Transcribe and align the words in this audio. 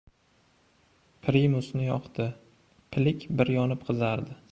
Primusni 1.27 1.85
yoqdi. 1.89 2.27
Pilik 2.95 3.27
bir 3.43 3.53
yonib 3.57 3.85
qizardi. 3.91 4.35